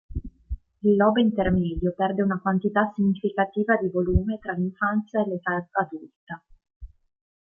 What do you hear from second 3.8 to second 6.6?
volume tra l'infanzia e l'età adulta.